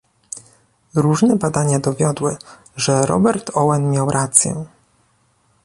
Różne 0.95 1.35
badania 1.35 1.79
dowiodły, 1.79 2.37
że 2.75 3.05
Robert 3.05 3.51
Owen 3.53 3.91
miał 3.91 4.09
rację 4.09 4.65